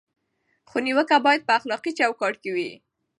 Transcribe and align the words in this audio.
خو 0.69 0.77
نیوکه 0.85 1.17
باید 1.25 1.45
په 1.47 1.51
اخلاقي 1.59 1.91
چوکاټ 1.99 2.33
کې 2.43 2.51
وي. 2.55 2.71